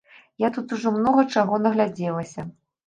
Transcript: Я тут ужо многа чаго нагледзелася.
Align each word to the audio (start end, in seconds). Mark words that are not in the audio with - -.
Я 0.43 0.49
тут 0.55 0.73
ужо 0.79 0.95
многа 0.97 1.27
чаго 1.37 1.63
нагледзелася. 1.69 2.53